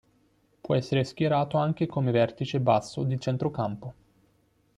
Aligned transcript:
Può 0.61 0.73
essere 0.73 1.03
schierato 1.03 1.57
anche 1.59 1.85
come 1.85 2.09
vertice 2.09 2.59
basso 2.59 3.03
di 3.03 3.19
centrocampo. 3.19 3.93